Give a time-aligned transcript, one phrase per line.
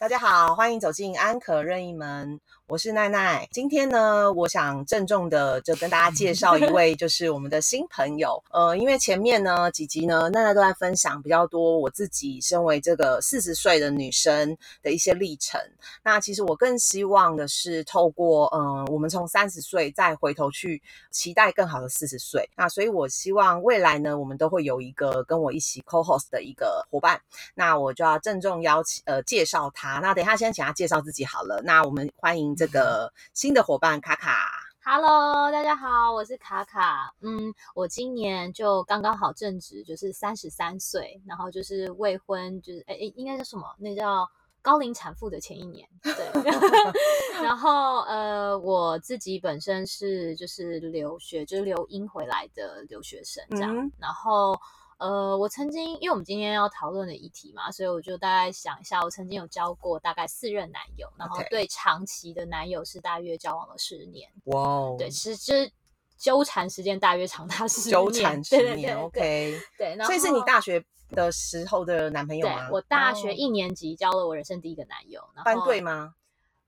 [0.00, 3.48] 大家好，欢迎走进安可任意门，我是奈奈。
[3.50, 8.44] 今天呢，我想郑重的就跟大家介绍一 位，就是我们的新朋友。
[8.50, 15.58] 呃，因为前面呢几集呢，奈奈都在分享比较多我自己身为这个四十岁的女生的一些历程。
[16.04, 22.46] 那其实我更希望的是透过，嗯，我们从三十岁再回头去期待更好的四十岁。
[22.54, 27.18] 那所以我希望未来呢，我们都会有一个跟我一起 co-host 的一个伙伴。
[27.54, 30.00] 那我就要郑重邀请，呃，介绍他。
[30.00, 31.62] 那等一下先请他介绍自己好了。
[31.64, 34.50] 那我们欢迎这个新的伙伴卡卡。
[34.84, 37.14] Hello，大家好，我是卡卡。
[37.20, 43.64] 嗯，我今年就刚刚好正值就是三十三岁，然后就是未婚，就是哎哎，应该叫什么？
[43.78, 44.28] 那叫
[44.60, 45.88] 高龄产妇的前一年。
[46.02, 46.12] 对，
[47.44, 53.72] 然后呃，我自己本身是就是留学，就是留英回来的留学生这样。
[53.76, 54.58] 嗯然后
[54.98, 64.28] 呃，我曾经因为我们今天要讨论的议题嘛，所以我就大概想一下，我曾经有交过大概四任男友，然后对长期的男友是大约交往了十年。
[64.46, 65.70] 哇哦，对，是就是
[66.16, 69.60] 纠缠时间大约长达十年，纠缠十年对对对，OK。
[69.78, 72.68] 对，然后所以是你大学的时候的男朋友对吗？
[72.72, 76.14] 我大学哦一年级交了我人生第一个男友，然后班队吗？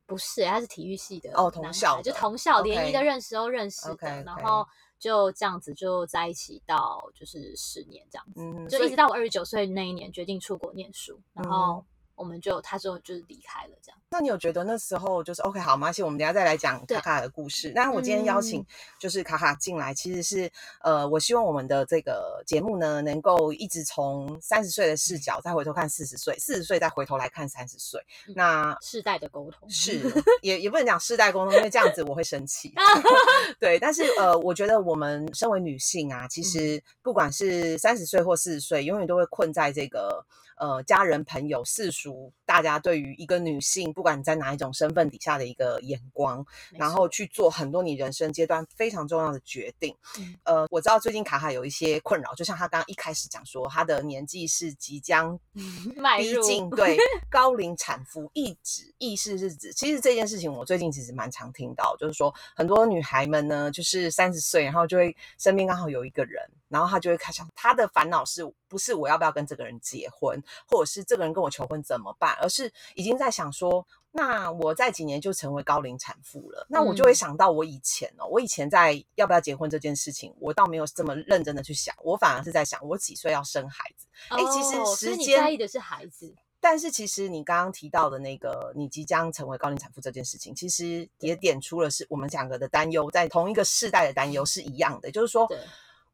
[0.06, 4.66] 不是，他是体育系的哦同校就同校联谊的认识都认识的然后
[5.00, 13.98] 就这样子就在一起到就是十年这样子，嗯，就一直到我二十九岁那一年决定出国念书，然嗯后我们就他就就是离开了这样。
[14.10, 17.72] 那你有觉得那时候就是 OK 好，没关系，我们等下再来讲卡卡的故事。
[17.74, 18.66] 那我今天邀请嗯
[18.98, 20.50] 就是卡卡进来，其实是
[20.82, 28.00] 呃，我希望我们的这个节目呢，能够一直从三十岁的视角再回头看四十岁，四十岁再回头来看三十岁。
[28.26, 30.00] 嗯那世代的沟通是
[30.42, 32.74] 也也不能讲世代沟通，因为这样子我会生气。
[33.60, 40.24] 对，但是呃，我觉得我们身为女性啊，其实不管是三十岁或四十岁，永远都会困在这个
[40.56, 42.09] 呃家人、朋友、世俗
[42.44, 49.94] 大家对于一个女性，不管你在哪一种身份底下的一个眼光，然后去做很多你人生阶段非常重要的决定。
[50.18, 56.96] 嗯呃，我知道最近卡卡有一些困扰，就像他刚刚一开始讲说，他的年纪是即将 逼近 对
[57.30, 73.84] 高龄产妇，意指意思是指，其实这件事情我最近其实蛮常听到，就是说很多女孩们呢，就是三十岁，然后就会身边刚好有一个人，然后她就会开始想，她的烦恼是不是我要不要跟这个人结婚，或者是这个人跟我求婚怎么办，而是已经在想说。
[74.12, 84.08] 那我在几年就成为高龄产妇了，那我就会嗯想到我以前哦，我以前在要不要结婚这件事情，我倒没有这么认真的去想，我反而是在想我几岁要生孩子。
[84.30, 95.56] 哎其实时间在意的是孩子，但是其实你刚刚提到的那个，你即将成为高龄产妇这件事情，其实也点出了是我们两个的担忧，在同一个世代的担忧是一样的，就是说对，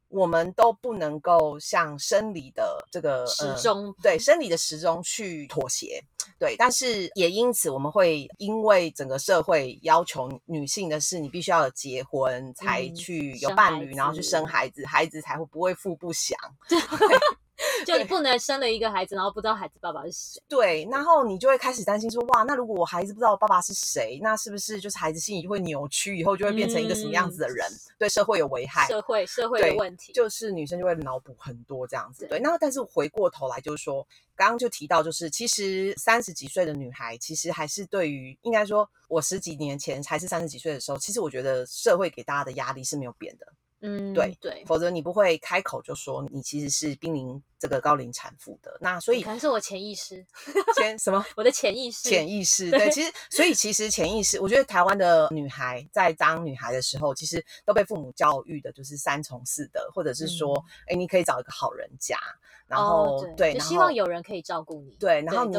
[0.08, 6.02] 我们都不能够向生理的这个时呃钟对生理的时钟去妥协，
[6.38, 16.38] 对，但是也因此我们会因为整个社会要求女性的是，你必须要有结婚才嗯去有伴侣，然后去生孩子，孩子才会不会富不详。
[17.86, 20.42] 就你不能生了一个孩子，然后不知道孩子爸爸是谁。
[20.48, 27.66] 对，然后你就会开始担心说，哇，那如果我孩子不知道我爸爸是谁，那是不是就是孩子心里就会扭曲，以后就会变成一个什么样子的人，
[27.98, 28.86] 对社会有危害？
[28.86, 32.26] 社会社会的问题，就是女生就会脑补很多这样子。
[32.26, 43.46] 对，对那但是回过头来就是说，刚刚就提到，就是其实三十几岁的女孩，其实还是对于应该说，我十几年前还是三十几岁的时候，其实我觉得社会给大家的压力是没有变的。
[43.88, 48.76] 嗯，对对，否则你不会开口就说你其实是濒临这个高龄产妇的。
[48.80, 50.26] 那所以可能是我潜意识，
[50.76, 51.24] 先什么？
[51.36, 62.18] 我的潜意识，潜意识对，其实所以其实潜意识，我觉得台湾的女孩在当女孩的时候，其实都被父母教育的就是三从四德，或者是说，哎、你可以找一个好人家，
[62.66, 64.96] 然后、对，希望有人可以照顾你。
[64.98, 65.56] 对，然后你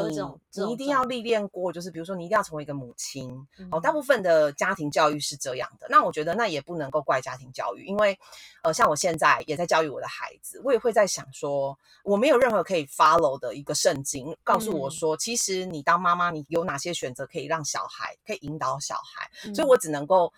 [0.52, 3.30] 你一定要历练过，就是比如说你一定要成为一个母亲。
[3.70, 5.86] 哦，嗯大部分的家庭教育是这样的。
[5.88, 8.18] 那我觉得那也不能够怪家庭教育，因为
[8.62, 19.30] 呃，像我现在也在教育我的孩子，我也会在想说，我没有任何可以 follow 的一个圣经告诉我嗯说，其实你当妈妈，你有哪些选择可以让小孩，可以引导小孩。
[19.54, 20.30] 所以嗯我只能够。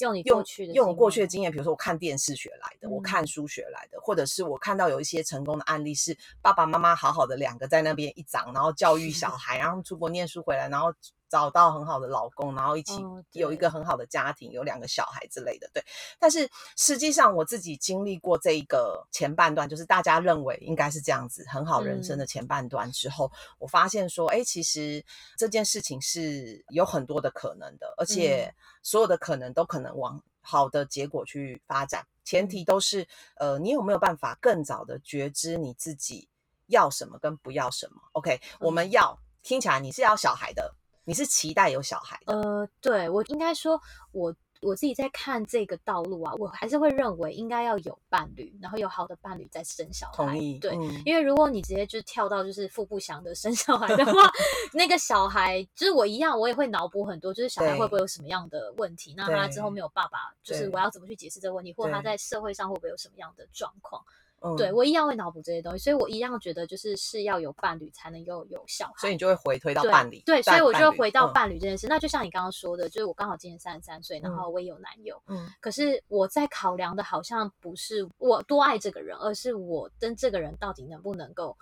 [0.00, 3.02] 用你用过去的用我经验过去的经验，比如说我看电视学来的，我嗯。
[3.02, 10.92] 看书学来的，或者是我看到有一些成功的案例，是爸爸妈妈好好的两个在那边一长，然后教育小孩，然后出国念书回来，然后
[11.28, 15.68] 找到很好的老公，然后一起有一个很好的家庭，有两个小孩之类的。
[15.72, 15.84] 对，
[16.18, 25.04] 但是实际上我自己经历过这一个前半段，就是大家认为应该是这样子很好人生的前半段之后，我发现说，哎，其实
[25.36, 32.06] 这件事情是有很多的可能的，而且所有的可能都可能往好的结果去发展。
[32.24, 33.06] 前提都是，
[33.36, 36.28] 呃，你有没有办法更早的觉知你自己
[36.66, 40.74] 要什么跟不要什么？OK，我们要听起来你是要小孩的，
[41.06, 42.34] 你是期待有小孩的。
[42.34, 43.80] 呃，对我应该说，
[44.10, 50.12] 我我自己在看这个道路啊，我还是会认为应该要有伴侣，然后有好的伴侣再生小孩。
[50.16, 54.12] 同意，对，嗯因为如果你直接就跳到就是腹部想的生小孩的话，
[54.74, 59.14] 那个小孩就是我一样，我也会脑补很多，就是小孩会不会有什么样的问题？
[59.16, 64.02] 那他之后没有爸爸，就是我要怎么去解释这个问题，或者他在社会上会不会有什么样的状况？
[64.40, 64.56] 嗯。
[64.56, 68.94] 对我一样会脑补这些东西，所以我一样觉得就是是要有伴侣才能够有小孩。
[68.98, 71.32] 所以你就会回推到伴侣，对，所以我就会回到嗯。
[71.32, 71.86] 伴侣这件事。
[71.88, 74.36] 那就像你刚刚说的，就是我刚好今年三十三岁，然嗯。
[74.36, 75.48] 后我也有男友，嗯。
[75.60, 81.56] 可是我在考量的好像不是我多爱这个人，而是我跟这个人到底能不能够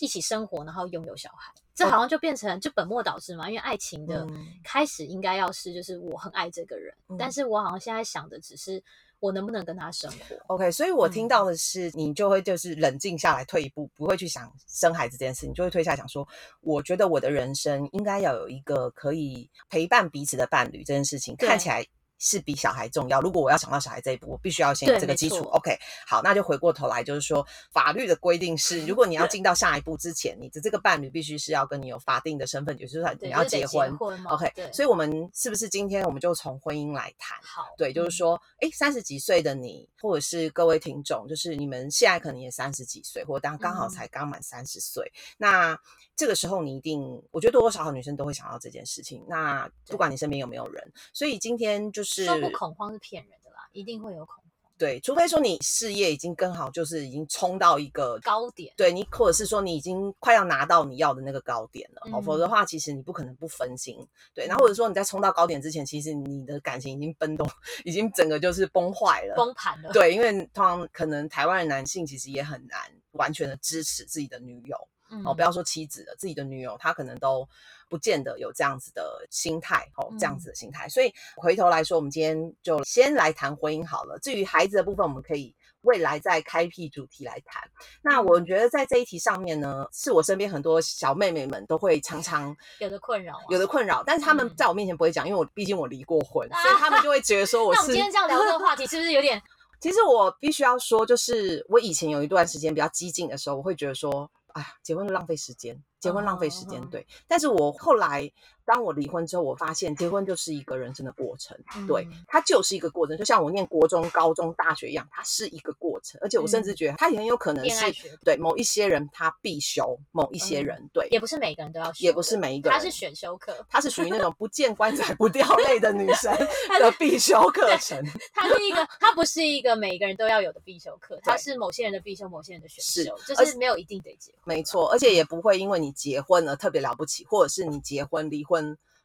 [0.00, 1.52] 一起生活，然后拥有小孩。
[1.74, 4.46] 这好像就变成就本末倒置嘛，因为爱情的嗯。
[4.64, 7.16] 开始应该要是就是我很爱这个人，嗯。
[7.18, 8.82] 但是我好像现在想的只是
[9.20, 10.36] 我能不能跟他生活。
[10.48, 16.26] OK，所以我听嗯到的是，你就会就是冷静下来，退一步，不会去想生孩子这件事，你就会退下来想说，
[16.60, 21.84] 我觉得我的人生应该要有一个可以陪伴彼此的伴侣，这件事情看起来
[22.18, 23.20] 是比小孩重要。
[23.20, 25.44] 如果我要想到小孩这一步，我必须要先有这个基础。
[25.52, 25.76] OK，
[26.06, 33.96] 好，那就回过头来，就是说法律的规定是，如果你要进到下一步之前，你的这个伴侣必须是要跟你有法定的身份，也就是说，你要结婚。
[34.28, 37.38] OK，所以我们是不是今天我们就从婚姻来谈？
[37.42, 45.78] 好，对，就是嗯说，哎，三十几岁的你，或者是各位听众，就是你们现在可能也三十几岁，或当刚好嗯才刚满三十岁，那
[46.14, 49.22] 这个时候你一定，我觉得多多少少女生都会想到这件事情。
[49.28, 54.44] 那不管你身边有没有人，所以今天就是说不恐慌是骗人的啦，一定会有恐慌
[54.78, 58.74] 对，除非说你事业已经刚好就是已经冲到一个高点。
[58.76, 63.96] 对你，或者是说你已经快要拿到你要的那个高点了，哦，否则的嗯话，其实你不可能不分心。
[64.34, 67.48] 对，然后或者说你在冲到高点之前，其实你的感情已经崩动，
[67.86, 69.34] 已经整个就是崩坏了。
[69.34, 72.78] 崩盘了，对，因为通常可能台湾的男性其实也很难
[73.12, 74.76] 完全的支持自己的女友，
[75.10, 77.48] 嗯哦，不要说妻子了，自己的女友，她可能都
[77.88, 80.88] 不见得有这样子的心态，哦，这样子的心态。
[80.88, 84.18] 所以回头来说，我们今天就先来谈婚姻好了。
[84.20, 87.62] 至于孩子的部分，我们可以未来再开辟主题来谈。
[88.02, 99.40] 那我觉得在这一题上面呢，是我身边很多小妹妹们都会常常 有的困扰啊，有的困扰，但是他们嗯在我面前不会讲，因为我毕竟我离过婚，所以他们就会觉得说我 那我今天这样聊这个话题，是不是有点
[99.78, 107.06] 其实我必须要说，就是我以前有一段时间比较激进的时候，我会觉得说，哎呀，结婚浪费时间，结婚浪费时间，哦对。
[107.26, 108.30] 但是我后来
[108.66, 116.18] 当我离婚之后，我发现结婚就是一个人生的过程，对嗯，它就是一个过程，就像我念国中、高中、大学一样，它是一个过程。
[116.20, 121.06] 而且我甚至觉得它也很有可能是对某一些人他必修，某一些人对。
[121.10, 126.32] 也不是每个人都要修，也不是每一个人他是选修课，它是属于那种不见棺材不掉泪的女生
[126.80, 128.02] 的必修课程，
[128.34, 134.40] 它是一个，它不是一个每一个人都要有的必修课，它对是某些人的必修，某些人的选修，而就是没有一定得结婚。
[134.44, 138.55] 没错，而且也不会因为你结婚而特别了不起，或者是你结婚离婚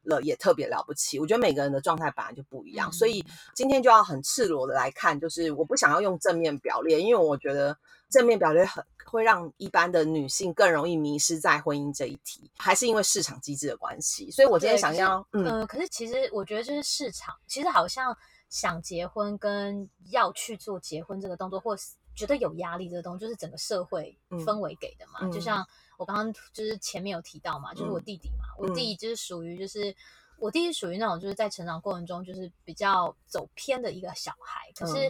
[0.03, 1.19] 了也特别了不起。
[1.19, 7.77] 我觉得每个人的状态本来就不一样，所以今天就要很赤裸的来看，就是我不想要用正面表列，因为我觉得
[8.09, 14.31] 正面表列很会让一般的女性更容易迷失在婚姻这一题，还是因为市场机制的关系。
[14.31, 18.15] 所以我今天想要，嗯，呃，可是其实我觉得就是市场，其实好像
[18.49, 25.19] 想结婚跟要去做结婚这个动作，或是觉得有压力这个东西，就是整个社会嗯氛围给的嘛。
[25.21, 25.65] 嗯就像
[25.97, 29.95] 我刚刚就是前面有提到嘛，就是我嗯弟弟嘛，我嗯弟就是属于就是。
[30.37, 35.03] 我弟是属于那种就是在成长过程中就是比较走偏的一个小孩，可是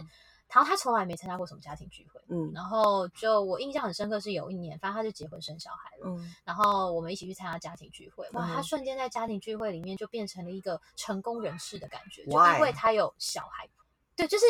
[0.46, 13.66] 然后他从来没参加过什么家庭聚会，嗯然后就我印象很深刻是有一年，反正他就结婚生小孩了，嗯然后我们一起去参加家庭聚会，哇，他瞬间在家庭聚会里面就变成了一个成功人士的感觉，就因为他有小孩。
[14.14, 14.44] 对，就是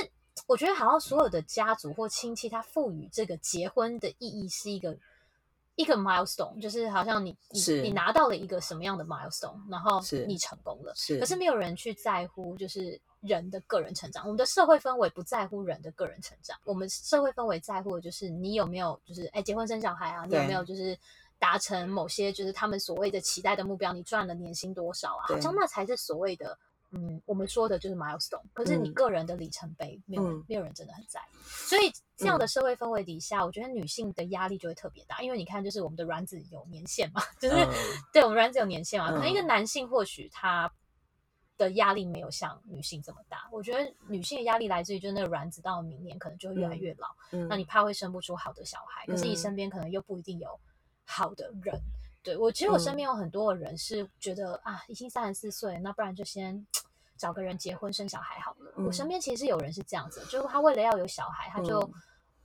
[0.47, 4.97] 我觉得好像所有的家族或亲戚，他赋予这个结婚的意义是一个
[5.75, 10.93] 一个 milestone，就是好像你你是你拿到了一个什么样的 milestone，然后是你成功了。
[10.97, 14.25] 是，可是没有人去在乎，就是人的个人成长。
[14.25, 20.99] 我们的社会氛围不在乎人的个人成长，我们社会氛围在乎的就是你有没有，就是哎结婚生小孩啊，你有对没有就是
[21.39, 25.29] 达成某些就是他们所谓的期待的目标，你赚了年薪多少啊？
[25.29, 26.59] 对好像那才是所谓的。
[26.95, 31.37] 嗯，我们说的就是 milestone，可是你嗯个人的里程碑，没有没有人真的很在意。
[31.43, 37.69] 所以这样的社会氛围底下，我觉得女性的压力就会特别大，因为你看，就是我们的卵子有年限嘛，就是、嗯
[38.13, 40.71] 对我们卵子有年限嘛，可能一个嗯男性或许他
[41.57, 43.49] 的压力没有像女性这么大。
[43.51, 50.61] 我觉得女性的压力来自于就是那个卵子到明年可能就会越来越老，嗯那你怕会生不出好的小孩，可是你嗯身边可能又不一定有
[51.07, 51.81] 好的人。
[52.23, 56.67] 对我，其实我身嗯边有很多的人是觉得、啊，已经三十四岁，那不然就先
[57.17, 58.73] 找个人结婚生小孩好了。
[58.77, 61.93] 我身嗯边其实有人是这样子，就是他为了要有小孩，他就、嗯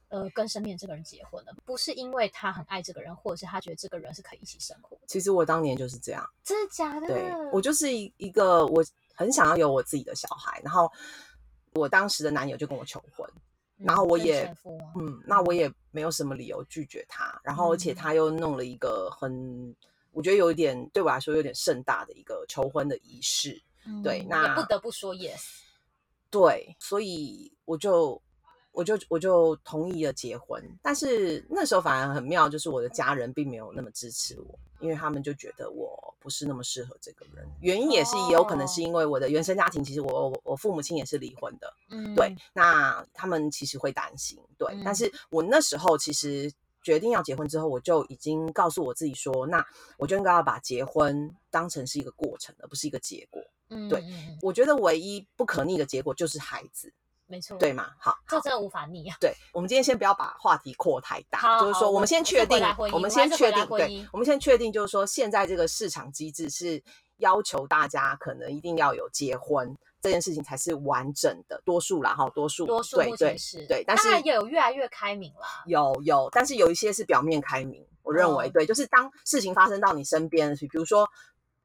[0.09, 4.97] 呃跟身边这个人结婚了，不是因为他很爱这个人，或者是他觉得这个人是可以一起生活。
[5.05, 7.07] 其实我当年就是这样，真的假的？
[7.07, 8.81] 对我就是一一个我
[9.13, 10.89] 很想要有我自己的小孩，然后
[11.73, 13.29] 我当时的男友就跟我求婚，
[13.77, 14.55] 然后我嗯也
[14.95, 19.75] 嗯，那我也没有什么理由拒绝他，然后而且嗯他又弄了一个很，
[20.11, 23.61] 我觉得有一点对我来说有点盛大的一个求婚的仪式，
[24.03, 25.41] 对嗯那也不得不说 yes。
[26.29, 28.21] 对，所以我就
[28.71, 44.81] 我就我就同意了结婚，但是那时候反而很妙，就是我的家人并没有那么支持我，因为他们就觉得我不是那么适合这个人，原因也是也有可能是因为我的原生家庭，其实我我我父母亲也是离婚的，嗯，对，那他们其实会担心，对，嗯。
[44.83, 46.51] 但是我那时候其实
[46.83, 49.65] 决定要结婚之后，我就已经告诉我自己说，那
[49.97, 53.41] 我就应该要把结婚当成是一个过程，而不是一个结果。
[53.69, 54.03] 嗯，对
[54.41, 56.91] 我觉得唯一不可逆的结果就是孩子，
[57.27, 57.91] 没错，对，嘛？
[57.99, 59.17] 好，这真的无法逆啊。
[59.19, 66.81] 对，我们今天先不要把话题扩太大，好 就是说，我们先确定我们先确定，对，我们先确定，就是说，现在这个市场机制是
[67.17, 75.41] 要求大家可能一定要有结婚这件事情才是完整的，多数啦，哈，多数，多数目对对是，对，但是有越来越开明了。
[75.65, 81.09] 有有，但是有一些是表面开明，我认为、哦对，就是当事情发生到你身边，比如说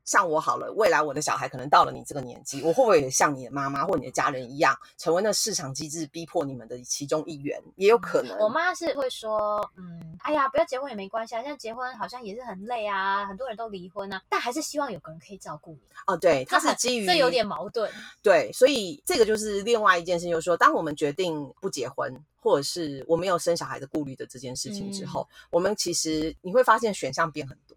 [0.04, 7.60] 像我好了，未来我的小孩可能到了你这个年纪，我会不会也像你的妈妈或你的家人一样，成为那市场机制逼迫你们的其中一员？
[7.76, 8.36] 也有可能。
[8.38, 15.80] 我妈是会说，嗯，哎呀，不要结婚也没关系啊，现在结婚好像也是很累啊，很多人都离婚啊，但还是希望有个人可以照顾你。
[16.06, 17.90] 哦，对，它这很是基于这有点矛盾。
[18.22, 27.71] 对，所以这个就是另外一件事情，就是说，当我们决定不结婚，或者是我没有生小孩的顾虑的这件事情之嗯后，我们其实你会发现选项变很多。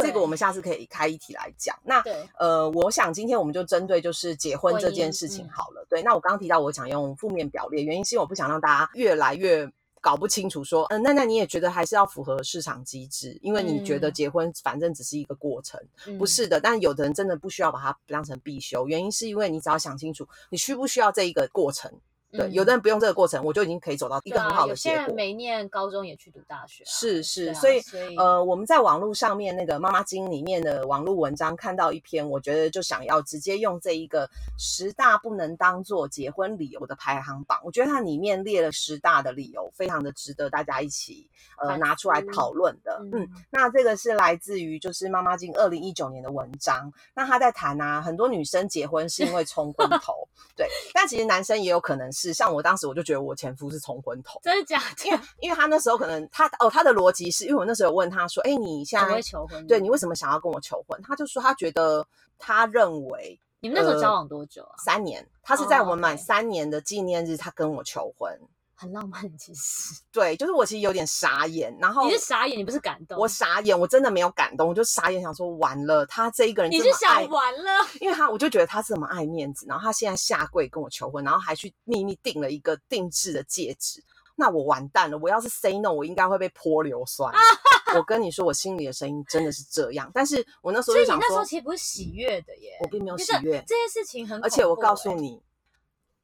[0.00, 1.76] 这对个我们下次可以开一题来讲。
[1.82, 5.86] 那对，呃，我想今天我们就针对就是结婚这件事情嗯好了。
[5.88, 15.80] 对，那我刚刚提到我想用负面表列，原因是因为我不想让大家越来越搞不清楚，说，嗯、那那你也觉得还是要符合市场机制，因为你觉得嗯结婚反正只是一个过程，
[16.18, 16.60] 不嗯是的。
[16.60, 21.92] 但有的人真的不需要把它当成必修，原因是因为你只要想清楚，你需不需要这一个过程。
[22.32, 25.06] 对，有的人不用这个过程，我就已经可以走到一一个很好的嗯啊有些结果。
[25.06, 41.28] 人没念高中也去读大学啊、是是，啊所以所以呃，我们在网络上面那个妈妈经里面的网络文章看到一篇，我觉得就想要直接用这一个十大不能当做结婚理由的排行榜，我觉得它里面列了十大的理由，非常的值得大家一起
[41.60, 43.00] 呃拿出来讨论的。
[43.02, 54.38] 嗯嗯那这个是来自于就是妈妈经二零一九年的文章，那他在谈啊，很多女生结婚是因为冲昏头， 对，但其实男生也有可能是，像我当时我就觉得我前夫是冲昏头。
[54.42, 55.22] 真的假因为的？
[55.40, 61.00] 因为他那时候可能他哦他的逻辑是因为我那时候有问他说，哎，你现很在会求婚，对你为什么想要跟我求婚？
[61.02, 62.06] 他就说他觉得
[62.38, 64.74] 他认为你们那时候呃交往多久啊？
[64.84, 68.38] 三年，他是在哦我们满三年的纪念日，他跟我求婚。
[68.80, 77.70] 很浪漫，其实对，就是我其实有点傻眼，然后你是傻眼，你不是感动，我傻眼，我真的没有感动，我就傻眼，想说完了，他这一个人你是爱想完了，
[78.00, 84.02] 因为他我就觉得他这么爱面子，然后他现在下跪跟我求婚，然后还去秘密订了一个定制的戒指，
[84.34, 85.18] 那我完蛋了。
[85.18, 87.30] 我要是 say no，我应该会被泼硫酸。
[87.94, 95.42] 我跟你说，我心里的声音真的是这样，但是我那时候所以你那时候其实不是喜悦的耶，我并没有喜悦这件事情很欸，而且我告诉你，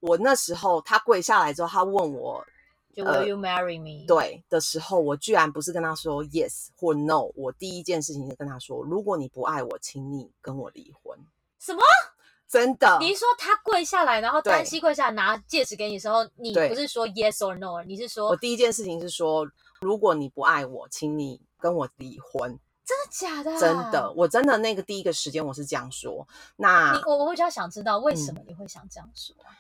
[0.01, 2.45] 我那时候他跪下来之后，他问我
[2.95, 11.19] 就呃 Will you marry me？，对的时候，我居然不是跟他说 yes 或 no，我第一件事情是跟他说，如果你不爱我，请你跟我离婚。
[11.59, 11.81] 什么？
[12.49, 19.45] 真的，你是说他跪下来，然后对单膝跪下拿戒指给你的时候，你不是说 yes or no，你是说我第一件事情是说，
[19.81, 22.57] 如果你不爱我，请你跟我离婚。
[22.85, 23.59] 真的假的啊？
[23.59, 26.25] 真的，我真的那个第一个时间我是这样说。
[26.55, 29.51] 那你我我会比较想知道为什么你会想这样说啊？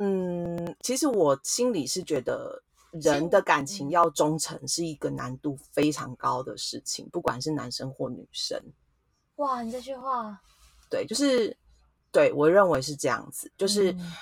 [0.00, 8.60] 嗯，其实我心里是觉得人的感情嗯要忠诚是一个难度非常高的事情，不管是男生或女生。
[9.36, 10.40] 哇，你这句话
[10.90, 11.56] 对，就是
[12.10, 13.92] 对我认为是这样子，就是。
[13.92, 14.12] 嗯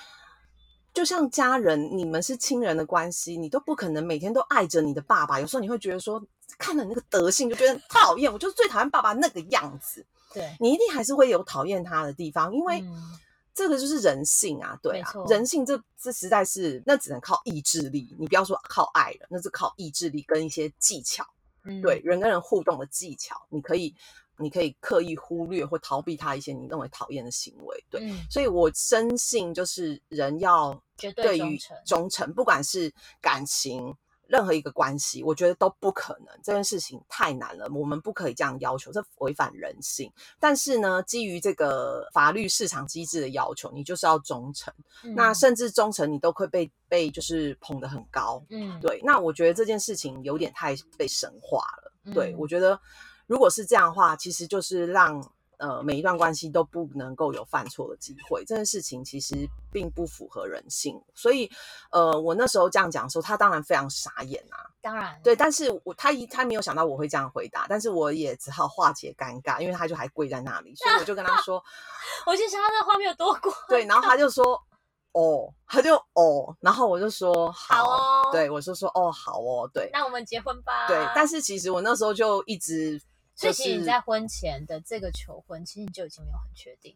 [0.91, 5.39] 就像家人，你们是亲人的关系，你都不可能每天都爱着你的爸爸。
[5.39, 6.21] 有时候你会觉得说，
[6.57, 10.03] 看了那个德性就觉得很讨厌，我就是最讨厌爸爸那个样子。
[10.33, 13.19] 对，你一定还是会有讨厌他的地方，因为嗯
[13.59, 21.25] 这个就是人性啊，对啊，人性这这实在是那只能靠意志力，你不要说靠爱了，那是靠意志力跟一些技巧，
[21.65, 23.93] 嗯对人跟人互动的技巧，你可以
[24.37, 28.17] 你可以刻意忽略或逃避他一些你认为讨厌的行为，对，嗯。
[28.31, 32.89] 所以我深信就是人要绝对对于忠诚，不管是
[33.19, 33.93] 感情、
[34.29, 36.27] 任何一个关系，我觉得都不可能。
[36.43, 40.09] 这件事情太难了，我们不可以这样要求，这违反人性。
[40.39, 44.73] 但是呢，基于这个法律市场机制的要求，你就是要忠诚。
[45.15, 48.41] 那甚至忠诚，你都会被被就是捧得很高。
[48.49, 49.01] 嗯，对。
[49.03, 51.91] 那我觉得这件事情有点太被神化了。
[52.13, 52.79] 对我觉得，
[53.25, 55.21] 如果是这样的话，其实就是让。
[55.59, 59.35] 呃，每一段关系都不能够有犯错的机会，这件事情其实
[59.73, 60.99] 并不符合人性。
[61.13, 61.51] 所以，
[61.91, 64.65] 呃，我那时候这样讲的时候，他当然非常傻眼啊。
[64.81, 71.61] 当然，对，但是我他一他没有想到我会这样回答，但是我也只好化解尴尬，因为他就还跪在那里，所以我就跟他说，
[72.25, 73.53] 我就想到这画面有多过。
[73.67, 74.57] 对，然后他就说，
[75.11, 80.87] 哦，他就哦，然后我就说好哦，对我就说哦，好哦，对，那我们结婚吧。
[80.87, 83.01] 对，但是其实我那时候就一直。
[83.39, 86.95] 所以其实你在婚前的这个求婚，其实你就已经没有很确定。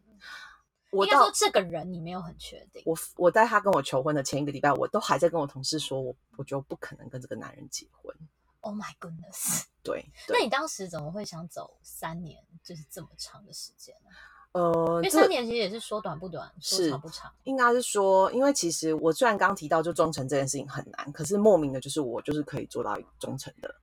[0.90, 2.82] 我应该说这个人你没有很确定。
[2.84, 8.14] 我我在他跟我求婚的前一个礼拜，我都还在跟我同事说，我我觉得不可能跟这个男人结婚。
[8.60, 9.64] Oh my goodness！
[9.82, 14.10] 对，那你当时怎么会想走三年，就是这么长的时间呢？
[14.52, 17.32] 呃，因为三年其实也是说短不短，说长不长。
[17.42, 23.74] 应该是说，因为其实我虽然刚提到就忠诚这件事情很难，可是莫名的就是我就是可以做到忠诚的。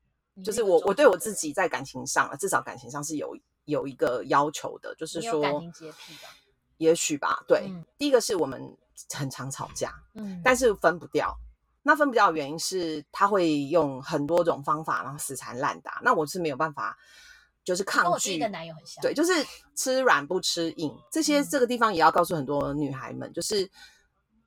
[0.43, 6.27] 就是我，我对我自己在感情上啊，至少感情上是有有一个要求的，就是说感情洁癖的，
[6.77, 7.43] 也许吧。
[7.47, 8.77] 对，第一个是我们
[9.13, 11.35] 很常吵架，嗯，但是分不掉。
[11.83, 15.99] 那分不掉的原因是他会用很多种方法，然后死缠烂打。
[16.03, 16.95] 那我是没有办法，
[17.63, 18.37] 就是抗拒。
[18.37, 19.33] 跟男友很像，对，就是
[19.73, 20.95] 吃软不吃硬。
[21.11, 23.67] 这些这个地方也要告诉很多女孩们，就是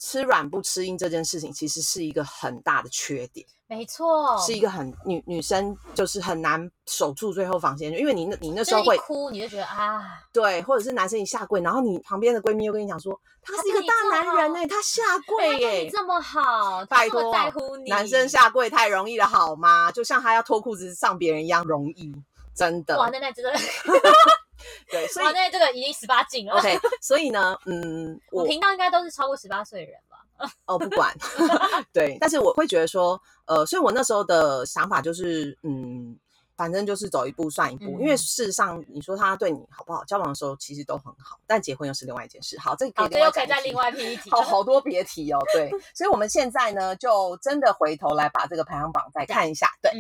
[0.05, 3.47] 吃软不吃硬这件事情，其实是一个很大的缺点。
[3.67, 19.91] 没错，是一个很女女生，就是很难守住最后防线，因为你那你那时候会哭，你就觉得啊，对，或者是男生一下跪，然后你旁边的闺蜜又跟你讲说，他是一个大男人哎，他下跪哎，这么好，拜托，在乎你，男生下跪太容易了好吗？
[19.91, 22.13] 就像他要脱裤子上别人一样容易，
[22.55, 22.99] 真的。
[22.99, 23.51] 哇，那那真的，
[24.91, 26.55] 对，所以，那这个已经十八禁了。
[26.55, 30.19] OK，所以呢，嗯，我频道应该都是超过十八岁的人吧？
[30.67, 31.15] 哦，不管，
[31.93, 33.21] 对，但是我会觉得说。
[33.47, 36.19] 呃，所以我那时候的想法就是，嗯，
[36.57, 42.59] 反正就是走一步算一步，因为事实上，你说他对你好不好，交往的时候其实都很好，但结婚又是另外一件事。
[42.59, 45.39] 好，这个又可以再另外提一提，好好多别提哦。
[45.53, 49.69] 对， 所以我们现在呢，就真的回头来把这个排行榜再看一下。
[49.83, 49.91] 对，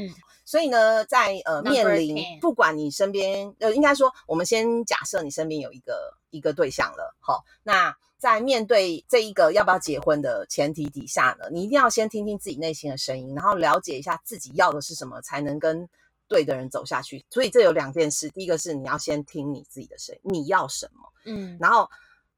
[0.44, 7.96] 所以呢，在呃面临不管你身边，呃，应该说，我们先假设你身边有一个一个对象了，好，那。
[8.16, 15.86] 在面对这一个要不要结婚的前提底下呢，你一定要先听听自己内心的声音，然后了解一下自己要的是什么，才能跟
[16.28, 17.24] 对的人走下去。
[17.30, 21.88] 所以这有两件事，第一个是你要先听你自己的声音，你要什么，嗯，然后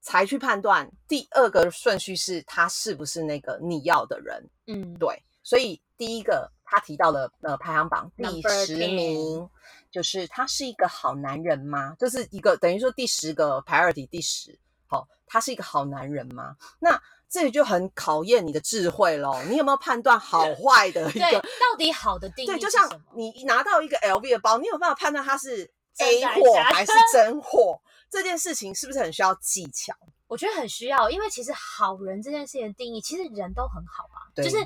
[0.01, 0.91] 才去判断。
[1.09, 5.23] 第二个顺序是他是不是那个你要的人，嗯，对。
[5.43, 9.49] 所以第一个他提到了呃排行榜第十名，
[9.93, 11.95] 就是他是一个好男人吗？
[11.99, 14.59] 就是一个等于说第十个 priority 第十。
[14.89, 16.57] 好，他是一个好男人吗？
[16.81, 17.01] 那
[17.37, 19.39] 这里就很考验你的智慧喽。
[19.51, 21.39] 你有没有判断好 坏的一个？
[21.41, 22.47] 到底好的定义？
[22.47, 27.79] 对，就像你拿到一个 LV 的包，你有办法判断它是 A 货还是真货？
[28.11, 29.93] 这件事情是不是很需要技巧？
[30.27, 34.33] 我觉得很需要，因为其实好人这件事情的定义，其实人都很好啊。
[34.35, 34.57] 就是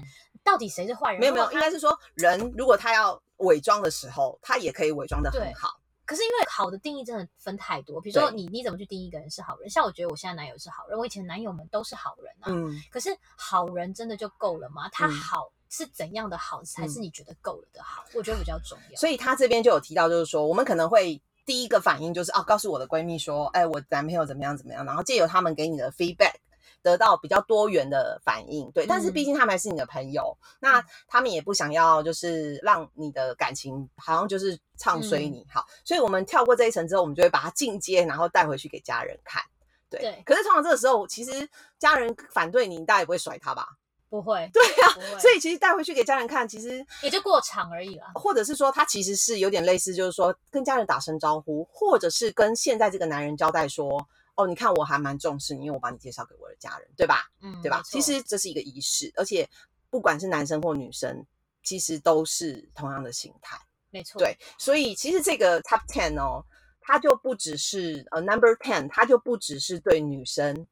[0.45, 1.21] 到底谁是坏人？
[1.21, 5.80] 没有没有，应该是说人如果他要伪装的时候，他也可以伪装的很好。
[6.11, 9.71] 可是因为好的定义真的分太多，比如说你你怎么去定义一个人是好人？
[9.71, 12.47] 像我觉得我现在男友是好人，我以前男友们都是好人啊。
[12.49, 12.83] 嗯。
[12.91, 14.89] 可是好人真的就够了吗？
[14.91, 18.05] 他好是怎样的好才是你觉得够了的好？
[18.13, 18.97] 我觉得比较重要。
[18.97, 26.35] 所以他这边就有提到，就是说我们可能会第一个反应就是哦，告诉我的闺蜜说，哎，我男朋友怎么样怎么样，然后借由他们给你的 feedback。
[26.83, 39.43] 得到比较多元的反应，对，但是毕竟他们还是你的朋友，那他们也不想要就是让你的感情好像就是唱衰你，好，所以我们跳过这一层之后，我们就会把它进阶，然后带回去给家人看，
[39.91, 40.23] 对。
[40.25, 41.47] 可是通常这个时候，其实
[41.79, 43.69] 家人反对你，大家也不会甩他吧？
[44.09, 44.49] 不会。
[44.53, 48.07] 对啊，所以其实带回去给家人看，其实也就过场而已啦。
[48.15, 54.09] 或者是说，他其实是有点类似，就是说跟家人打声招呼，或者是跟现在这个男人交代说。
[54.41, 57.31] 哦，你看我还蛮重视你，因为我把你介绍给我的家人，对吧？
[57.41, 57.83] 嗯，对吧？
[57.85, 59.49] 其实这是一个仪式，而且
[59.91, 61.25] 不管是男生或女生，
[61.63, 63.59] 其实都是同样的心态。
[63.91, 66.45] 没错，对，所以其实这个 top ten 哦，
[66.81, 70.67] 它就不只是呃 number ten，它就不只是对女生，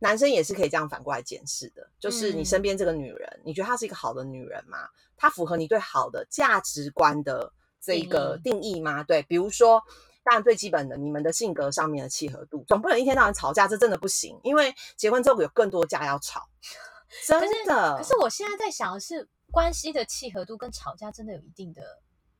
[0.00, 1.88] 男生也是可以这样反过来检视的。
[1.98, 4.88] 就是你身边这个女人，你觉得她是一个好的女人吗？
[5.16, 9.02] 她符合你对好的价值观的这个定义吗？
[9.02, 9.82] 对，比如说。
[10.24, 14.40] 当然，最基本的，你们的性格上面的契合度，总不能一天到晚吵架，这真的不行。
[14.42, 16.48] 因为结婚之后有更多架要吵，
[17.28, 17.96] 真的。
[17.98, 21.82] 可是我现在在想的是，关系的契合度跟吵架真的有一定的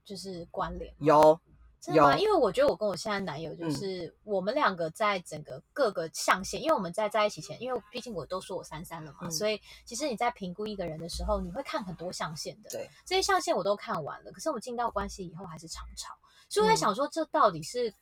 [0.05, 1.07] 就是关联吗？
[1.07, 1.41] 有
[1.81, 2.15] 真的吗？
[2.15, 12.71] 有因为我觉得我跟我现在男友就嗯是、我们两个在整个各个象限，因为我们在在一起前，因为毕竟我都说我三三了嘛，嗯所以其实你在评估一个人的时候，你会看很多象限的。
[12.71, 16.15] 对，这些象限我都看完了，可是我们进到关系以后还是常吵，
[16.49, 17.93] 所以我在嗯想说，这到底是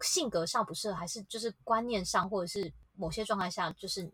[0.00, 4.10] 性格上不适合，还是就是观念上，或者是某些状态下，就是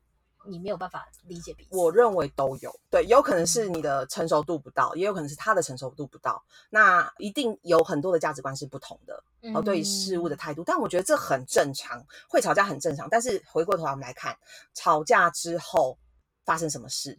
[0.46, 1.76] 你没有办法理解彼此？
[1.76, 9.22] 我认为都有，对，有可能是你的成熟度不到，也有可能是他的成熟度不到，那一定有很多的价值观是不同的。
[9.54, 13.08] 哦，对于事物的嗯态度，但我觉得这很正常，会吵架很正常。
[13.08, 14.36] 但是回过头来我们来看，
[14.74, 15.96] 吵架之后
[16.44, 17.16] 发生什么事，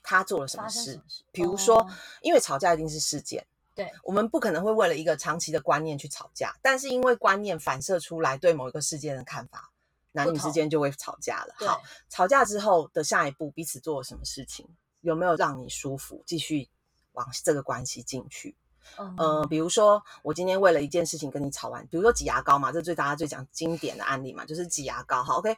[0.00, 1.04] 他做了什么事发生什么？
[1.08, 1.24] 事？
[1.32, 1.90] 比如说，哦
[2.22, 9.70] 因为吵架一定是事件，对，我们不可能会为了一个长期的观念去吵架，但是因为观念反射出来对某一个事件的看法，
[10.12, 11.54] 男女之间就会吵架了。
[11.66, 14.68] 好，吵架之后的下一步，彼此做了什么事情，
[15.00, 16.68] 有没有让你舒服，继续
[17.12, 18.56] 往这个关系进去？
[18.98, 25.22] 嗯呃，比如说我今天为了一件事情跟你吵完，比如说挤牙膏嘛，这最大家最讲经典的案例嘛，就是挤牙膏。
[25.22, 25.56] 好，OK，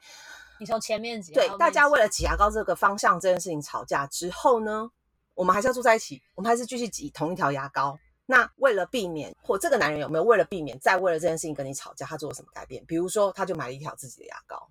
[0.58, 4.90] 你从前面挤，对大家挤为了挤牙膏这个方向这件事情吵架之后呢，
[5.34, 7.98] 我们还是要住在一起，我们还是继续挤同一条牙膏。
[8.24, 12.82] 那为了避免，或这个男人有没有为了避免再为了这件事情跟你吵架，他做了什么改变？
[12.86, 14.70] 比如说，他就买了一条自己的牙膏，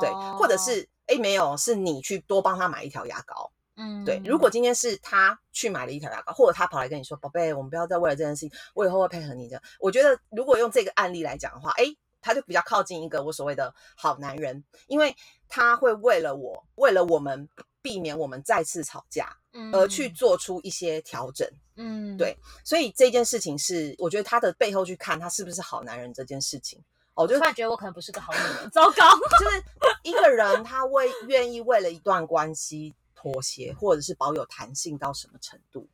[0.00, 15.16] 对，或者哦是诶没有，是你去多帮他买一条牙膏，嗯对，如果今天是他去买了一条牙膏，或者他跑来跟你说：“宝贝，我们不要再为了这件事情，我以后会配合你的。”我觉得如果用这个案例来讲的话，诶，他就比较靠近一个我所谓的好男人，因为
[15.48, 17.48] 他会为了我，为了我们
[17.82, 19.36] 避免我们再次吵架，
[19.72, 21.48] 而去做出一些调整。
[21.76, 26.78] 嗯对所以这件事情是，我觉得他的背后去看他是不是好男人这件事情。
[27.14, 28.94] 我，就突然觉得我可能不是个好女人，糟糕。
[29.38, 29.64] 就是
[30.02, 35.86] 一个人他为愿意为了一段关系妥协，或者是保有弹性到什么程度？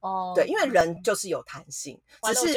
[0.00, 2.54] 哦，对，因为人就是有弹性，只是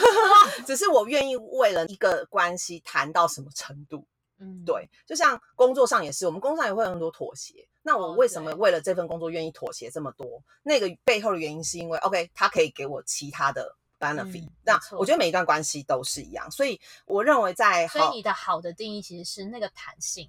[0.66, 4.04] 只是我愿意为了一个关系谈到什么程度。
[4.38, 7.66] 嗯，对，就像工作上也是，我们工作上也会有很多妥协。
[7.82, 10.42] 那我哦为什么对为了这份工作愿意妥协这么多？
[10.62, 20.28] 那个背后的原因是因为，OK，他可以给我其他的 benefit、嗯那我觉得每一段关系都是一样，所以我认为在好所以你的好的定义其实是那个弹性，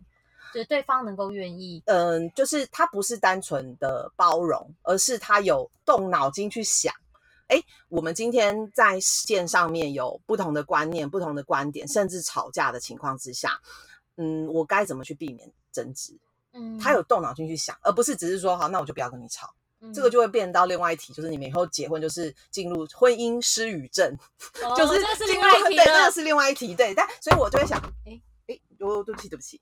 [0.54, 1.82] 就是对方能够愿意。
[1.86, 6.94] 嗯，就是他不是单纯的包容，而是他有动脑筋去想。
[7.48, 13.60] 哎，我们今天在线上面有不同的观念、不同的观点，甚至吵架的情况之下，
[14.18, 16.18] 嗯，我该怎么去避免争执？
[16.54, 19.54] 嗯，他有动脑筋去想，而不是只是说好，那我就不要跟你吵。
[19.82, 24.18] 嗯这个就会变到另外一题，就是你们以后结婚就是进入婚姻失语症，
[24.64, 26.12] 哦就是进入另外一题对，这了个。
[26.12, 26.74] 是另外一题。
[26.74, 29.60] 对，但所以我就会想，诶哎哎，哦，对不起，对不起。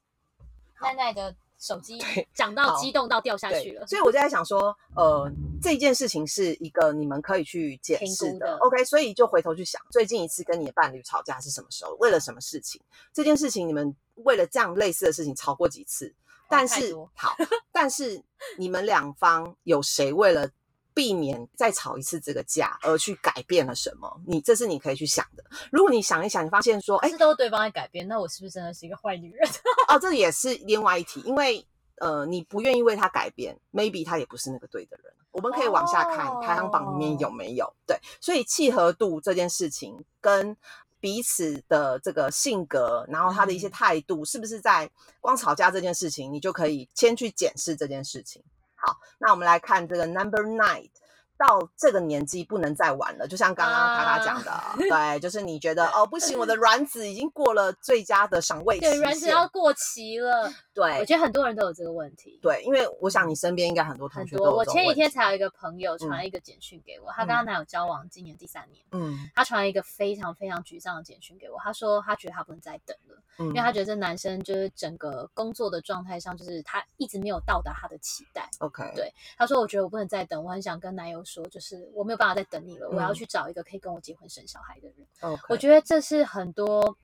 [0.79, 5.27] 奈奈的手机对讲到激动到掉下去了，所以我就在想说，呃，
[5.59, 11.95] 这件事情是一个你们可以去检评视的的 OK，所以就回头去想，最近一次跟你的伴侣吵架是什么时候？
[11.99, 12.79] 为了什么事情？
[13.11, 16.13] 这件事情你们为了这样类似的事情吵过几次？
[16.51, 17.35] 但是、好，
[17.71, 18.21] 但是
[18.57, 20.47] 你们两方有谁为了
[20.93, 24.21] 避免再吵一次这个架而去改变了什么？
[24.27, 25.43] 你这是你可以去想的。
[25.71, 29.49] 如果你想一想，你发现说，哎、是都是对方在改变，那我是不是真的是一个坏女人？
[29.87, 31.65] 哦，这也是另外一题，因为
[31.97, 35.13] 呃，你不愿意为他改变，maybe 他也不是那个对的人。
[35.31, 40.57] 我们可以往下看、排行榜里面有没有对，所以契合度这件事情跟
[41.01, 48.41] 彼此的这个性格，然后他的一些嗯态度，是不是在光吵架这件事情，你就可以先去检视这件事情。
[48.75, 50.89] 好，那我们来看这个 number nine。
[51.37, 60.53] 到这个年纪不能再玩了，就像刚刚卡卡讲的，对，就是你觉得哦不行，我的卵子已经过了最佳的赏 味期对，卵，子要过期了。
[60.75, 62.39] 我觉得很多人都有这个问题。
[62.41, 64.57] 对，因为我想你身边应该很多同很学都有多。
[64.59, 71.57] 我前几天才有一个朋友传一个简讯给我，她跟她男友交往今年第三年，嗯她传了一个非常非常沮丧的简讯给我。
[71.59, 78.49] 她说她觉得她不能再等了，嗯，因为她觉得这男生就是整个工作的状态上，就是他一直没有到达她的期待。
[78.59, 85.05] OK 对她说：“我觉得我不能再等，我很想跟男友说，就是我没有办法再等你了，我要嗯去找一个可以跟我结婚生小孩的人。
[85.19, 86.95] OK，我觉得这是很多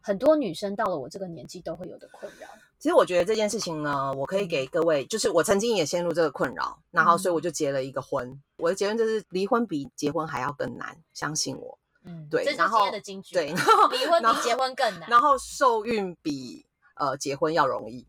[0.00, 2.48] 很多女生到了我这个年纪都会有的困扰。
[2.82, 8.42] 其实我觉得这件事情呢，我可以给各位，就是我曾经也陷入这个困扰，然后所以我就结了一个婚。
[8.56, 11.78] 我的结论就是离婚比结婚还要更难，相信我。
[12.04, 12.90] 嗯，对然后。
[13.30, 15.08] 对，然后离婚比结婚更难。
[15.08, 16.66] 然后受孕比
[16.96, 18.04] 呃结婚要容易。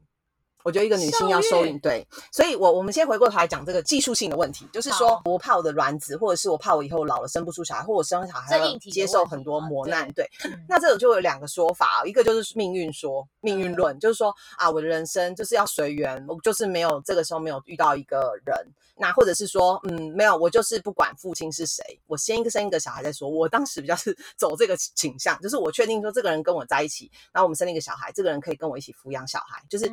[0.64, 10.30] 我觉得一个女性要受孕，对，所以我我们先回过头来讲这个技术性的问题，就是说我怕我的卵子，或者是我怕我以后老了生不出小孩，或我生小孩要接受很多磨难，对。
[10.68, 18.56] 那这种就有两个说法，一个就是命运说，命运论，就是说啊，我的人生就是要随缘，我就是没有这个时候没有遇到一个人。
[18.96, 23.28] 那或者是说，嗯，没有，我就是不管父亲是谁，我先一个生一个小孩再说。
[23.28, 29.92] 我当时比较是 走这个倾向，就是我确定说这个人跟我在一起，然后我们生了一个小孩，这个人可以跟我一起抚养小孩，就是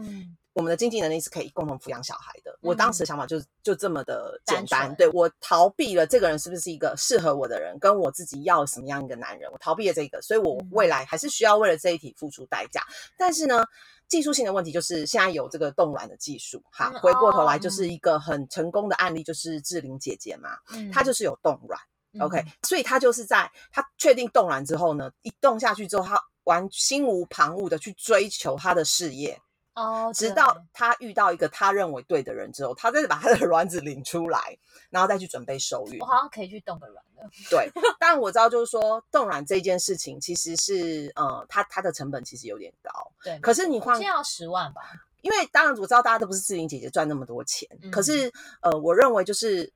[0.52, 2.58] 我们的经济能力是可以共同抚养小孩的。
[2.60, 12.82] 我当时的想法就是就这么的简单，对我逃避了这个人是不是一个适合我的人，跟我自己要什么样一个男人，我逃避了这个，所以我未来还是需要为了这一题付出代价。
[13.16, 13.64] 但是呢？
[14.08, 20.58] 技术性的问题就是现在有这个冻卵的技术，哈，回过头来就是一个很成功的案例，就是志玲姐姐嘛，
[20.92, 21.80] 她就是有冻卵
[22.18, 29.40] ，OK，所以她就是在她确定冻卵之后呢，一冻下去之后，她完心无旁骛的去追求她的事业。
[29.74, 34.58] 哦，直到他遇到一个他认为对的人之后，他再把他的 卵子领出来，
[34.90, 35.98] 然后再去准备受孕。
[36.00, 37.30] 我好像可以去冻个卵了。
[37.50, 42.90] 对，但我知道就是说冻卵这件事情其实是呃，它它的成本其实有点高。
[43.22, 44.82] 对，可是你换现在要十万吧？
[45.22, 49.70] 因为当然我知道大家都不是志玲姐姐赚那么多钱，可是呃，我认为就是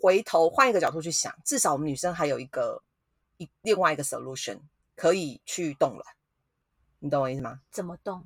[0.00, 2.80] 回头换一个角度去想，至少我们女生还有一个
[3.38, 4.60] 一另外一个 solution
[4.94, 6.04] 可以去冻卵。
[7.00, 7.60] 你懂我意思吗？
[7.72, 8.24] 怎么冻？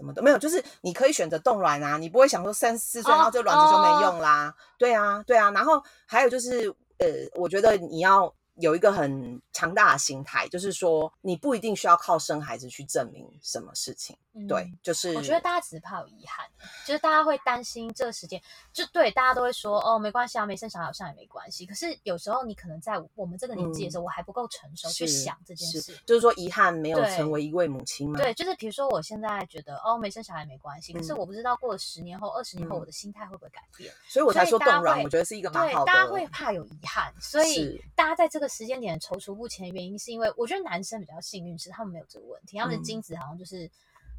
[0.00, 4.54] 什么都没有，就是你可以选择冻卵啊，你不会想说三四岁然后这卵子就没用啦。
[4.78, 5.50] 对啊，对啊。
[5.50, 8.34] 然后还有就是，呃，我觉得你要。
[8.60, 14.16] 有一个很强大的心态，就是说你不一定需要靠生孩子去证明什么事情。
[14.48, 16.46] 对，就是我觉得大家只是怕有遗憾，
[16.86, 18.40] 就是大家会担心这个时间，
[18.72, 21.66] 就对大家都会说哦，没关系啊，没生小孩好像也没关系。
[21.66, 28.20] 可是有时候你可能在我们这个年纪的时候，我还不够成熟去想这件事，就是说遗憾没有成为一位母亲吗？
[28.20, 33.92] 对，就是比如说我现在觉得哦，没生小孩没关系，可是我不知道过了十年后、二十年后，我的心态会不会改变？
[34.08, 35.86] 所以我才说冻卵，我觉得是一个蛮好的。
[35.86, 43.70] 大家会怕有遗憾，所以大家在这个时间点踌躇不前的原因，是因为我觉得男生比较幸运，是他们没有这个问题，他们的精子好像就是。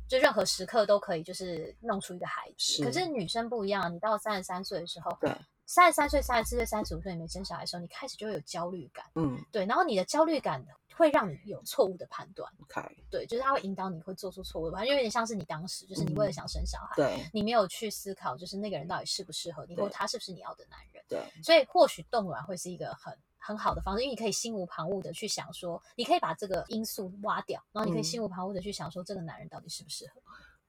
[0.08, 2.84] 就任何时刻都可以，就是弄出一个孩子。
[2.84, 5.34] 可是女生不一样，你到三十三岁的时候，对，
[5.66, 9.06] 三十三岁、三十四岁、三十五岁你没生小孩的时候，你开始就会有焦虑感。
[9.16, 9.66] 嗯，对。
[9.66, 10.62] 然后你的焦虑感
[10.98, 12.52] 会让你有错误的判断。
[12.64, 21.02] OK，对，就是他会引导你会做出错误的判断，因为有点像是你当时就是你为了想生小孩，对，你没有去思考，就是那个人到底适不适合你，或他是不是你要的男人。
[21.08, 23.18] 对，所以或许冻卵会是一个很。
[23.42, 30.22] 很好的方式，因为你可以心无旁骛的去想说，你可以把这个因素挖掉，然后你可以心无旁骛的去想说，这个男人到底适不适合？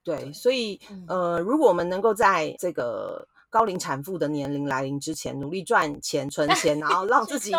[0.02, 3.28] 对，所以呃，如果我们能够在这个。
[3.52, 7.52] 高龄产妇的年龄来临之前，努力赚钱存 钱，然后让自己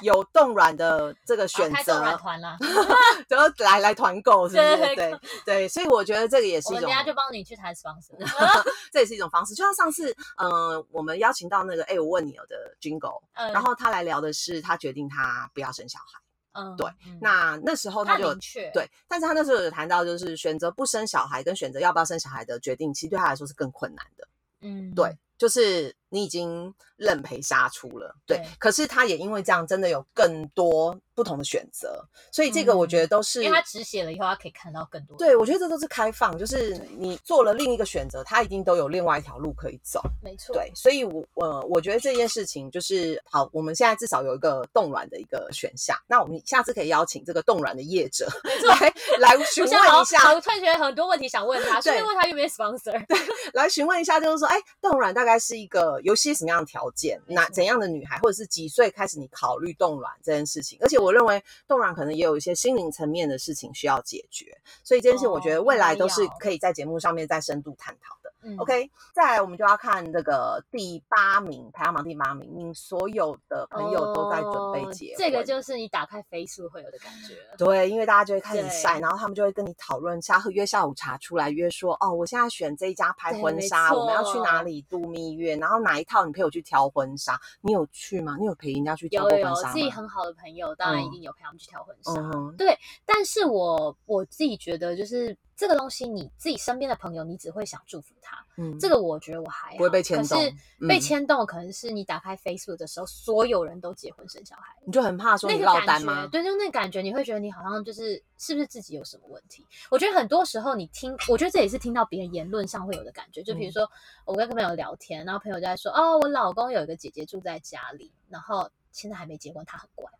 [0.00, 2.58] 有冻卵的这个选择，团了，
[3.30, 4.96] 就来来团购，是不是？
[4.96, 8.12] 对对，所以我觉得这个也是一种，人家就帮你去谈方式，
[8.90, 9.54] 这也是一种方式。
[9.54, 16.20] 就像上次，嗯，我们邀请到那个哎，我问你的 Jingle，然后他来聊的是他决定他不要生小孩，
[16.60, 16.90] 嗯，对。
[17.20, 18.34] 那那时候他就
[18.74, 24.26] 对，但是他那时候有谈到，就是选择不生小孩跟选择要不要生小孩的决定，其实对他来说是更困难的，
[24.62, 25.16] 嗯，对。
[25.38, 28.42] 就是你已经认赔杀出了，对。
[28.58, 32.02] 可是他也因为这样，真的有更多不同的选择，
[32.32, 35.14] 所以这个我觉得都是因为他只写了以后，他可以看到更多。
[35.18, 40.00] 对，我觉得这都是开放，就是你做了另一个选择，他一定都有另外一条路可以走。
[40.22, 40.54] 没错。
[40.54, 45.94] 对，所以，我呃，我觉得这件事情就是好，我们现在至少有一个冻卵的一个选项。
[46.06, 48.26] 那我们下次可以邀请这个冻卵的业者
[48.64, 50.32] 来来询问一下。
[50.32, 53.04] 我突然觉得很多问题想问他， 顺便问他有没有 sponsor，
[53.52, 56.00] 来询问一下，就是说，哎，冻卵大概是一个。
[56.06, 57.20] 有些什么样的条件？
[57.26, 60.78] 哪怎样的女孩，或者是几岁开始你考虑冻卵这件事情？
[60.80, 68.25] 而且我认为冻卵可能也有一些心灵层面的事情需要解决，所以这件事我觉得未来都是可以在节目上面再深度探讨的。
[68.58, 77.34] OK，再来我们就要看这个第八名排行榜第八名，你所有的朋友都在准备结婚，这个就是你打开飞速会有的感觉。
[77.58, 88.36] 对，因为大家就会开始晒，然后他们就会跟你讨论下约下午茶出来约说，哦，我现在选这一家拍婚纱，我们要去哪里度蜜月，然后哪一套你陪我去挑婚纱，你有去吗？
[88.38, 89.72] 你有陪人家去挑过婚纱吗？
[89.72, 92.12] 自己很好的朋友，当然一定有陪他们去挑婚纱。
[92.56, 95.36] 对，但是我我自己觉得就是。
[95.56, 98.44] 这个东西你自己身边的朋友，你只会想祝福他。
[98.58, 100.38] 嗯，这个我觉得我还不会被牵动。
[100.38, 100.54] 可是
[100.86, 106.28] 被牵动，可能是你打开 Facebook 的时候，所有人都结婚生小孩，你就很怕说你落单吗？
[106.30, 109.66] 对，就那感觉，你会觉得你好像就是是不是自己有什么问题？
[109.90, 113.42] 我觉得很多时候你听，我觉得这也是听到别人言论上会有的感觉。
[113.42, 113.90] 就比如说，
[114.26, 120.10] 我跟朋友聊天，然后朋友在说：“哦，我老公有一个姐姐住在家里，然后现在还没结婚，他很乖。”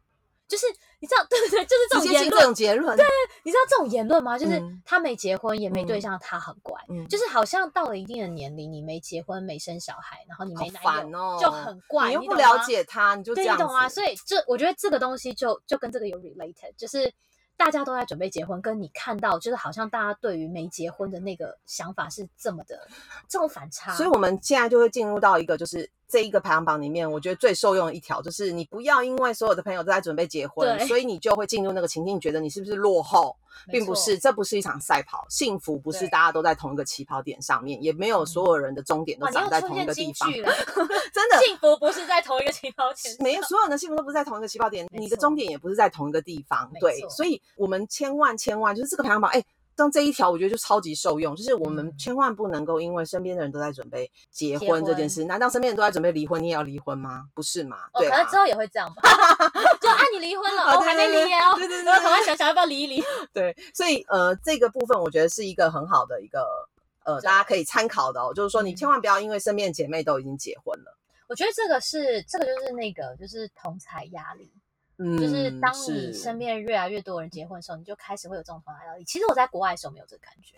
[0.48, 0.66] 就是
[1.00, 2.42] 你你知道， 对对对，就是这种言论。
[2.44, 2.96] 种结论。
[3.44, 4.38] 你知道这种言论吗？
[4.38, 12.08] 就是嗯他没结婚也没对嗯象，他很乖，嗯就是好像到了一定的年龄，你没结婚没生小孩，然后你没男友，哦，就很怪。
[12.08, 13.56] 你又不了解他，你就这样。
[13.56, 13.88] 对你懂啊？
[13.88, 17.12] 所以这我觉得这个东西就就跟这个有 related，就是
[17.56, 22.86] 大家都在准备结婚，跟你看到就是好像大家对于没结婚的那个想法是这么的
[23.28, 23.94] 这种反差。
[23.94, 40.30] 所以我们现在就会进入到一个，就是这一个排行榜里面，我觉得最受用的一条，就是你不要因为所有的朋友都在准备结婚，所以你就会进入那个情境，觉得你是不是落后，没并不是，这不是一场赛跑，幸福不是大家都在同一个起跑点上面，也没有所有人的终点都长在同一个地方，
[41.12, 41.40] 真的。
[41.46, 49.42] 幸福不是在同一个起跑点上，没有，所有人的幸福都不是在同一个起跑点，你的终点也不是在同一个地方，没对，所以我们千万千万就是这个排行榜，哎，
[49.76, 57.26] 当这一条我觉得就超级受用，就是我们嗯千万不能够因为身边的人都在准备结结婚婚这件事，难道身边人都在准备离婚，你也要离婚吗？
[57.34, 57.76] 不是嘛？
[57.92, 59.02] 哦，对啊可能之，后也会这样吧。
[59.80, 63.02] 就啊，你离婚了，我，还没离耶哦，对对对赶快想想要不要离一离。
[63.34, 66.46] 对，所以呃，这个部分我觉得是一个很好的一个
[67.04, 70.96] 呃，大家可以参考的哦，就是说你嗯千万不要因为身边的姐妹都已经结婚了，
[71.28, 74.50] 我觉得这个是这个就是那个就是同才压力，
[74.98, 79.04] 嗯，就是当你身边越来越多人结婚的时候，你就开始会有这种同台压力。
[79.04, 80.56] 其实我在国外的时候没有这个感觉，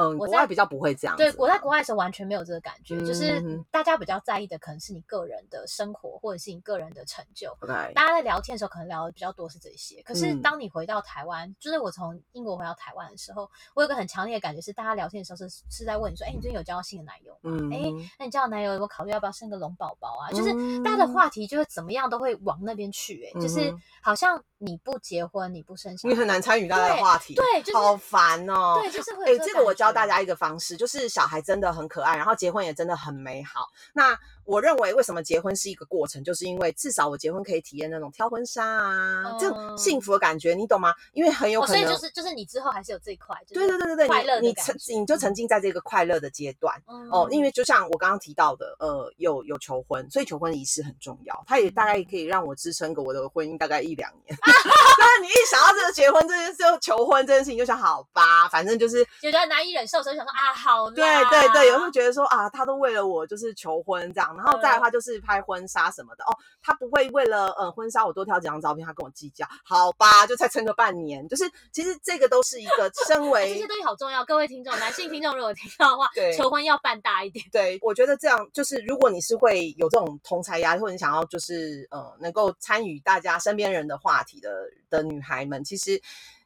[0.00, 7.56] 嗯，我在国外比较不会这样，对我在国外的时候完全没有这个感觉，就是嗯大家比较在意的可能是你个人的生活或者是你个人的成就。
[7.94, 10.02] 大家在聊天的时候，可能聊的比较多是这些。
[10.02, 17.40] 可是嗯当你回到台湾，就是我从英国回到台湾的时候，我有个很强烈的感觉是，大家聊天的时候是是在问你说：“哎，你最近有交到新的男友吗？
[17.42, 28.78] 嗯哎、那你交到男友有没有考虑要不要生个龙宝宝啊？”就是嗯大家的话题就是怎么样都会往那边去、哎、就是好像你不结婚，你不生小孩，你很难参与大家的话题，对就是好烦哦。
[28.80, 30.20] 对，就是会哎、有这个我教大家。
[30.20, 33.70] 一个方式，就是小孩真的很可爱，然后结婚也真的很美好。
[33.94, 40.94] 那我认为为什么结婚是一个过程，就是因为至少我结婚可以体验那种挑婚纱啊，这种嗯幸福的感觉，你懂吗？
[41.12, 46.74] 因为很有哦，所可能，以就是就是你之后还是有这一块，就是对对对对快乐对，你你沉的感觉你就沉浸在这个快乐的阶段。
[46.88, 54.36] 嗯哦，因为就像我刚刚提到的，呃，有有求婚，所以求婚仪式很重要，它也大概可以让我支撑个我的婚姻大概一两年。
[54.42, 77.44] 但是你一想到这个结婚这件事，就求婚这件事情，就想好吧，反正就是觉得难以忍受，所以想说啊，好，对对对，有时候觉得说啊，他都为了我就是求婚这样，然后再的话就是拍婚纱什么的、哦，他不会为了呃婚纱我多挑几张照片，他跟我计较，好吧，就再撑个半年，就是其实这个都是一个 身为这些东西好重要，各位听众，男性听众如果听到的话对，求婚要办大一点。
[77.52, 84.50] 对，我觉得这样就是，如果你是会有这种同才压力，或者你想要就是呃能够参与大家身边人的话题的
[84.88, 86.00] 的女孩们，其实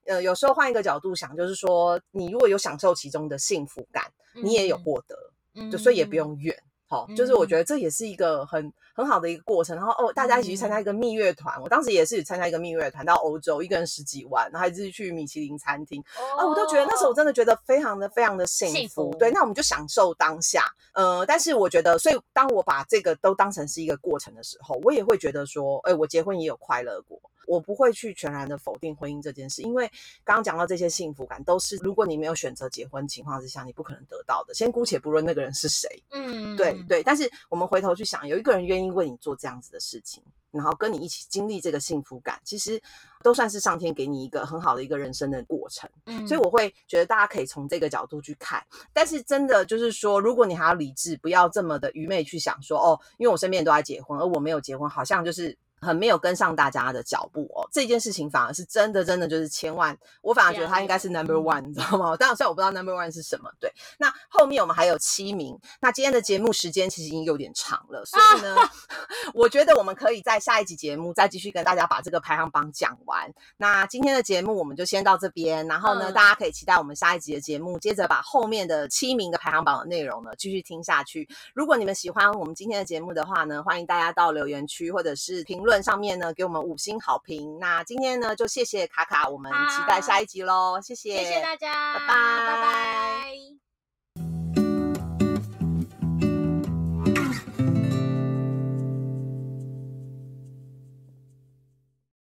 [0.07, 4.05] 呃有时候换一个角度想，就是说你如果有享受其中的幸福感，
[4.35, 5.17] 你也有获得，
[5.55, 6.35] 嗯，就所以也不用。
[6.41, 6.57] 怨。
[6.95, 9.77] 好、就是我觉得这也是一个很很好的一个过程。
[9.77, 18.75] 然后哦，大家一起去参加一个蜜月团，我当时也是参加一个蜜月团到欧洲，一个人十几万，然后还是去米其林餐厅，哦啊，我都觉得那时候我真的觉得非常的非常的幸福。
[18.75, 20.65] 幸福对，那我们就享受当下。
[20.93, 27.21] 呃，但是我觉得，所以当我把这个都当成是一个过程的时候，我也会觉得说，哎、我结婚也有快乐过。
[27.47, 29.87] 我不会去全然的否定婚姻这件事，因为
[30.23, 34.55] 刚刚讲到这些幸福感，都是如果你没有选择结婚情况之下，你不可能得到的。
[34.55, 42.81] 先姑且不论那个人是谁，嗯，对对，但是我们回头去想，有一个人愿意为你做这样子的事情，然后跟你一起经历这个幸福感，其实
[43.23, 45.89] 都算是上天给你一个很好的一个人生的过程。
[46.07, 55.57] 嗯，所以我会觉得大家可以从这个角度去看，但是真的就是说，如果你还要理智，不要这么的愚昧去想说，哦，因为我身边人都在结婚，而我没有结婚，好像就是。
[55.85, 62.17] 很没有跟上大家的脚步哦，这件事情反而是真的，真的就是千万，我反而觉得他应该是 number 嗯 one，你知道吗？
[62.17, 63.71] 当然，虽然我不知道 number one 是什么，对。
[63.99, 68.57] 那后面我们还有七名，那今天的节目时间其实已经有点长了，所以呢，
[69.35, 73.33] 我觉得我们可以在下一集节目再继续跟大家把这个排行榜讲完。
[73.57, 81.29] 那今天的节目我们就先到这边，然后呢，嗯大家可以期待我们下一集的节目，接着把后面的七名的排行榜的内容呢继续听下去。
[81.55, 87.59] 如果你们喜欢我们今天的节目的话呢，欢迎大家到留言区或者是评论上面呢给我们五星好评。
[87.59, 93.64] 那今天呢就谢谢卡卡，我们期待下一集喽，谢谢，谢谢大家，拜拜拜拜。